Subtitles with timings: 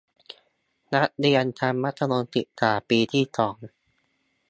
[0.93, 3.57] นักเรียนชั้นมัธยมศึกษาปีที่สอง